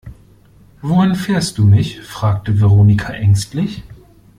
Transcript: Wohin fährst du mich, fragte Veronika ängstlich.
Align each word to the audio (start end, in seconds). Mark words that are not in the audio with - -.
Wohin 0.81 1.13
fährst 1.13 1.59
du 1.59 1.63
mich, 1.63 2.01
fragte 2.01 2.59
Veronika 2.59 3.13
ängstlich. 3.13 3.83